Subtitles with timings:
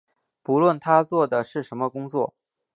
[0.41, 2.33] 不论他做的是什么工作